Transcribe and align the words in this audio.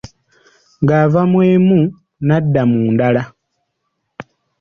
Ng'ava 0.81 1.21
mu 1.31 1.39
emu 1.53 1.79
n'adda 2.25 2.61
mu 2.71 2.79
ndala. 2.93 3.23